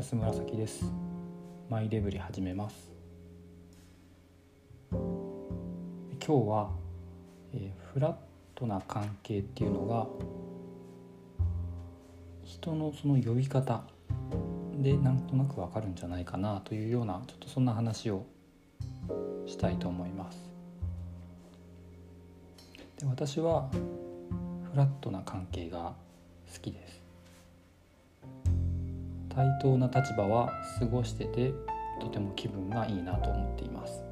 [0.00, 0.90] 安紫です。
[1.68, 2.90] マイデブリ始めます。
[4.90, 4.98] 今
[6.18, 6.70] 日は、
[7.52, 8.14] えー、フラッ
[8.54, 10.06] トな関係っていうのが
[12.42, 13.84] 人のその呼び方
[14.78, 18.24] でなんとなくわかるんじゃないかなというようなちょっとそんな話を
[19.44, 20.50] したいと思います。
[23.00, 23.68] で私は
[24.72, 25.92] フラットな関係が
[26.50, 27.09] 好きです。
[29.30, 31.54] 対等な立場は過ごしてて
[32.00, 34.04] とても気分がいいなと思っています。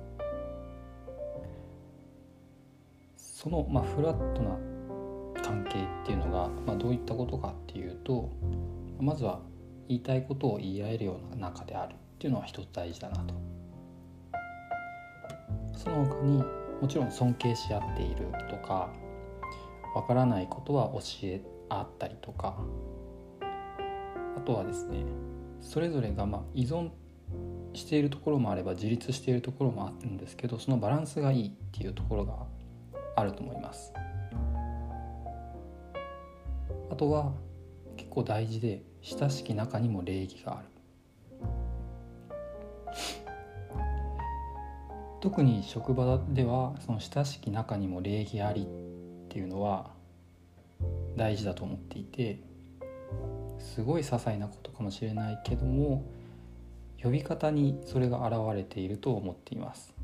[3.16, 4.58] その、まあ、フラットな
[5.42, 8.30] 関係っていうのが、まあ、どういったことかっていうと
[9.00, 9.40] まずは
[9.86, 13.34] 言いたいことを言い合えるような仲であるっていうのは一つ大事だなと。
[15.72, 16.42] その他に
[16.80, 18.90] もちろん尊敬し合っているとか
[19.94, 22.56] わからないことは教え合ったりとか
[24.38, 25.04] あとはですね
[25.60, 26.90] それぞれがま依存
[27.74, 32.34] しているところもあれば自立しているところもあるんですけどそのバランスがいいっていうところが
[33.16, 33.92] あると思います。
[36.88, 37.32] あとは
[37.96, 40.68] 結構大事で親しき中にも礼儀がある。
[45.20, 48.66] 特に職場ではその親しき中にも礼儀ありっ
[49.28, 49.90] ていうのは
[51.16, 52.38] 大事だと思っていて
[53.58, 56.04] すごい些細なことかもしれないけども
[57.02, 59.94] 呼び方にそれが現れていると思っています。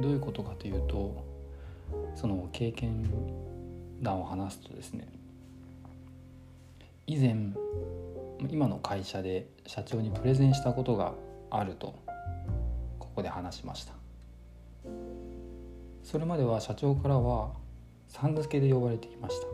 [0.00, 1.22] どういうことかというと
[2.14, 3.10] その経験
[4.00, 5.06] 談を話すとですね
[7.06, 7.36] 以前
[8.48, 11.12] 今の会社で社長にプレゼンしたことが
[11.50, 11.94] あると
[12.98, 13.92] ここで話しました。
[16.02, 17.52] それまでは社長からは
[18.08, 19.46] さん付けで呼ばれていました。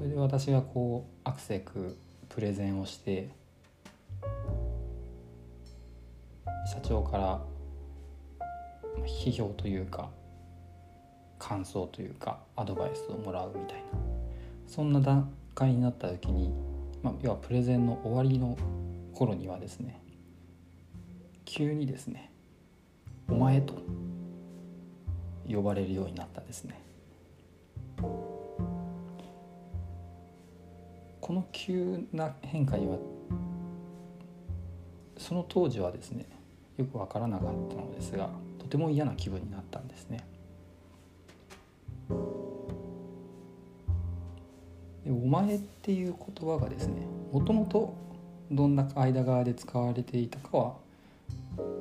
[0.00, 1.94] それで私がこうアクセク
[2.30, 3.28] プレゼンをして
[6.72, 7.42] 社長から
[9.04, 10.08] 批評というか
[11.38, 13.82] 感想というかアドバイスをもらうみたいな
[14.66, 16.50] そんな段階になった時に、
[17.02, 18.56] まあ、要はプレゼンの終わりの
[19.12, 20.00] 頃にはですね
[21.44, 22.32] 急にですね
[23.28, 23.74] 「お前」と
[25.46, 26.89] 呼ばれるようになったんですね。
[31.30, 32.98] この急な変化には
[35.16, 36.26] その当時はですね
[36.76, 40.26] よく分からなかったのですがとても嫌な気分になったんですね。
[45.04, 47.94] でお前っていう言葉がですねもともと
[48.50, 50.74] どんな間側で使われていたかは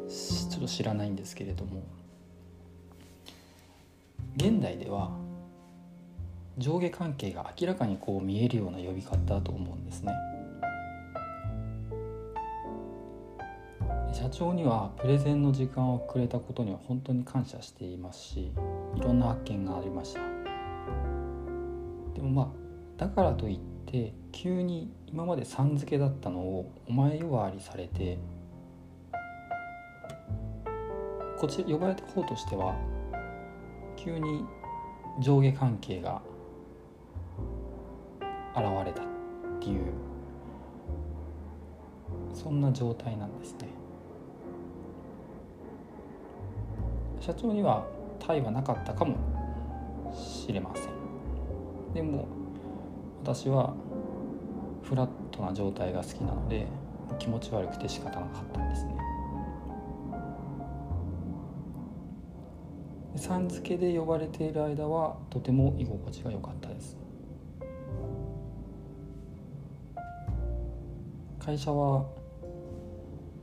[0.07, 1.81] ちょっと知らないんですけれども
[4.38, 5.09] 現代では
[6.59, 10.13] 上下関係が明らかにこう見えるような呼び方だと思うんですね。
[14.11, 18.51] 社長にはプレゼンの時間をくれたことには本当に感謝していますし
[18.95, 20.19] いろんな発見がありました。
[22.13, 22.47] でもまあ
[22.97, 28.17] だからといって急に今までさん付けだったのをお前呼ばわりされて
[31.37, 32.75] こち呼ばれた方としては
[33.95, 34.43] 急に
[35.21, 36.21] 上下関係が
[38.55, 39.05] 現れたっ
[39.59, 39.93] ていう
[42.33, 43.67] そんな状態なんですね。
[47.19, 47.85] 社長には
[48.19, 49.15] 対はなかったかも
[50.13, 51.93] しれません。
[51.93, 52.27] でも
[53.23, 53.73] 私は
[54.83, 56.65] フラットな状態が好きなので
[57.19, 58.95] 気持ち悪くて仕方なかったんですね。
[63.15, 66.97] さん付けで呼ばれている間はとても居心地が良かったです。
[71.49, 72.05] 会社は、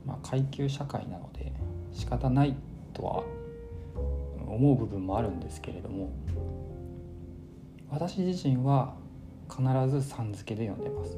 [0.05, 1.51] まあ、階級社会なので
[1.91, 2.55] 仕方ない
[2.93, 3.23] とは
[4.47, 6.09] 思う部分もあるんですけれども
[7.89, 8.95] 私自身は
[9.49, 11.17] 必ずさん付けで呼んでます。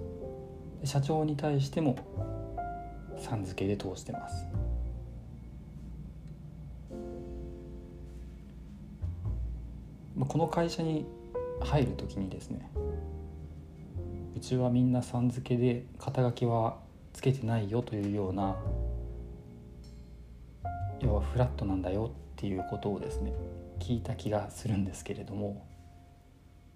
[0.83, 1.95] 社長に対しても
[3.19, 4.47] さん付けで通してます。
[10.27, 11.05] この会社に
[11.61, 12.69] 入る時にですね
[14.39, 16.77] うちはみんなさん付けで肩書きは
[17.11, 18.55] つけてないよというような
[21.01, 23.33] 要はフラットなんだよっていうことをですね
[23.79, 25.67] 聞いた気がするんですけれども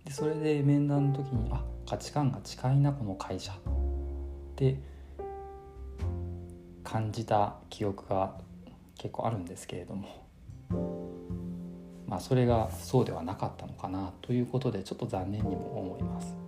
[0.04, 3.56] でそれで面談の時にあ価値観が近いなこの会社っ
[4.58, 4.78] て
[6.84, 8.34] 感じた記憶が
[8.98, 10.28] 結構あるんですけれども
[12.08, 16.43] まあそれがそうではなかったのかなということでちょっと残念にも思います。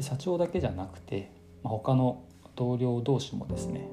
[0.00, 1.30] で社長だけじゃなくて、
[1.62, 2.24] まあ、他の
[2.56, 3.86] 同僚同士もですね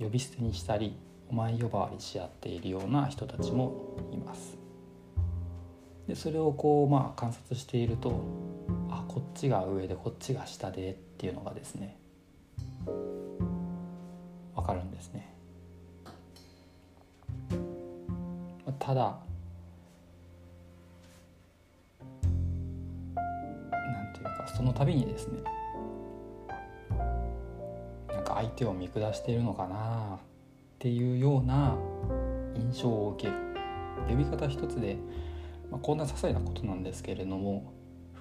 [0.00, 0.96] 呼び捨てにしたり
[1.28, 4.56] お前呼ばわりし合っているような人たちもいます。
[6.08, 8.22] でそれをこうまあ観察していると
[8.90, 11.98] あこっちが上でこっちが下でっていうのがですね
[14.54, 15.36] わかるんですね。
[18.78, 19.18] ただ
[24.28, 25.40] いうかその度にですね
[28.08, 30.18] なんか相手を見下しているのかなっ
[30.78, 31.76] ていうような
[32.54, 33.50] 印象を受ける。
[34.08, 34.96] 呼び方一つで、
[35.70, 37.72] まあ、こんな些細なことなんですけれども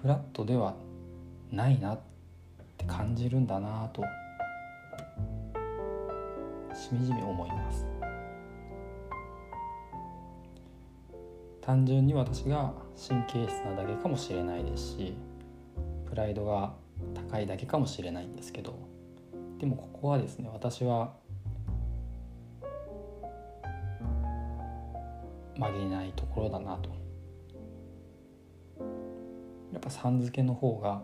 [0.01, 0.75] フラットでは
[1.51, 2.00] ないなっ
[2.78, 4.04] て感じるんだなと
[6.74, 7.86] しみじみ思います。
[11.62, 12.74] 単純に私が
[13.07, 15.13] 神経質なだけかもしれないですし
[16.09, 16.73] プライドが
[17.29, 18.73] 高いだけかもしれないんですけど。
[19.59, 21.13] でもここはですね私は
[25.57, 26.89] 曲げないところだなと。
[29.73, 31.01] やっぱさん付けの方が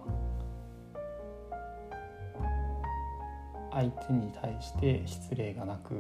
[3.72, 5.96] 相手に対して失礼がなく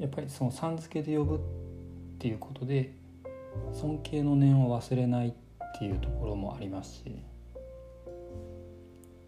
[0.00, 1.38] やっぱりそのさん付けで呼ぶっ
[2.18, 2.94] ていうことで
[3.72, 5.34] 尊敬の念を忘れない
[5.74, 7.22] っていうところもありますし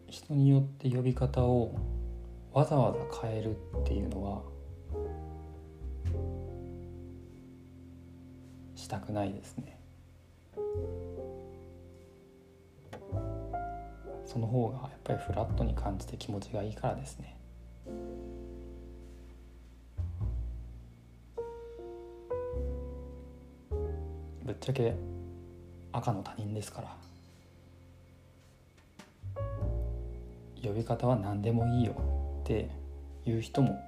[0.09, 1.75] 人によって呼び方を
[2.53, 4.43] わざわざ変えるっていうのは
[8.77, 9.81] したくないですね。
[14.25, 17.37] その方がやっぱりフラットに感じて気持ちがいいからですね。
[24.45, 24.95] ぶっちゃけ
[25.93, 26.97] 赤の他人ですから。
[30.63, 31.95] 呼び方は何でもいいよ
[32.43, 32.71] って
[33.25, 33.79] いう人も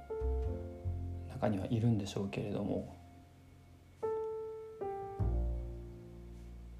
[1.29, 2.95] 中にはいるんでしょうけれども。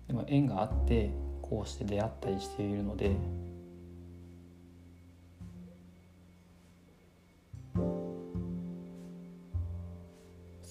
[0.07, 1.11] でも縁があって
[1.41, 3.15] こうして出会ったりしているので。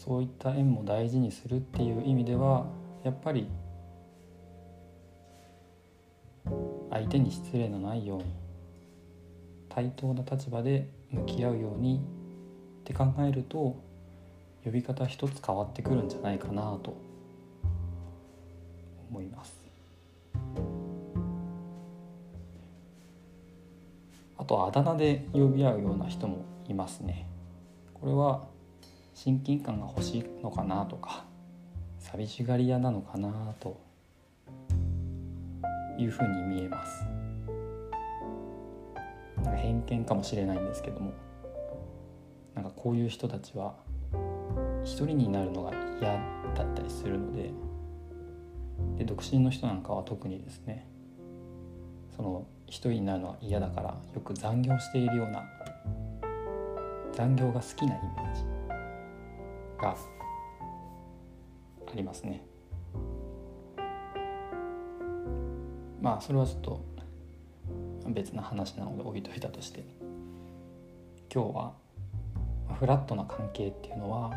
[0.08, 2.64] そういった縁も大事にするっていう意味では
[3.04, 3.46] やっぱり
[6.98, 8.24] 相手に失礼のないように
[9.68, 12.00] 対等な立場で向き合うように
[12.80, 13.76] って考えると
[14.64, 16.96] 呼び方一つ変わってくるんじゃないかなと
[19.10, 19.56] 思います。
[24.36, 27.28] あとあだ名で呼び合うような人もいますね。
[27.94, 28.42] これは
[29.14, 31.24] 親近感が欲しいのかなとか
[32.00, 33.87] 寂しがり屋なのかなと
[35.98, 37.04] いうふうに見えます。
[39.42, 41.12] なんか偏見かもしれないんですけども
[42.54, 43.74] なんかこういう人たちは
[44.84, 46.18] 一人になるのが嫌
[46.54, 47.50] だったりするので
[48.96, 50.86] で独身の人なんかは特にですね
[52.16, 55.44] その一人になるのは嫌だからよく残業しているような
[57.12, 58.42] 残業が好きなイメージ
[59.80, 59.96] があ
[61.94, 62.47] りますね。
[66.00, 66.80] まあそれはちょっと
[68.08, 69.84] 別な話なので置いといたとして
[71.32, 71.72] 今日は
[72.78, 74.32] フラットな関係っていうのは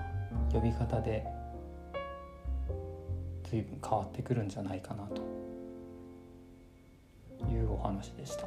[0.51, 1.25] 呼び方で
[3.49, 5.21] 随分変わってくるんじゃないかなと
[7.51, 8.45] いうお話でした。